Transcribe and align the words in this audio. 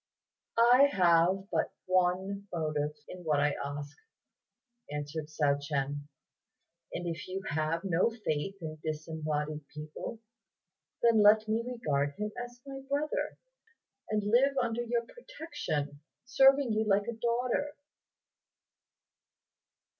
"I 0.57 0.85
have 0.91 1.45
but 1.51 1.75
one 1.85 2.47
motive 2.51 2.95
in 3.07 3.23
what 3.23 3.39
I 3.39 3.55
ask," 3.63 3.95
answered 4.91 5.27
Hsiao 5.27 5.59
ch'ien, 5.61 6.07
"and 6.91 7.05
if 7.07 7.27
you 7.27 7.43
have 7.47 7.83
no 7.83 8.09
faith 8.09 8.55
in 8.63 8.79
disembodied 8.83 9.67
people, 9.67 10.19
then 11.03 11.21
let 11.21 11.47
me 11.47 11.61
regard 11.63 12.15
him 12.17 12.31
as 12.43 12.59
my 12.65 12.79
brother, 12.89 13.37
and 14.09 14.23
live 14.23 14.55
under 14.59 14.81
your 14.81 15.05
protection, 15.05 16.01
serving 16.25 16.73
you 16.73 16.83
like 16.83 17.05
a 17.07 17.13
daughter." 17.13 17.75